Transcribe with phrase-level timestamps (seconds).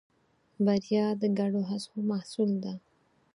[0.65, 2.73] بریا د ګډو هڅو محصول ده.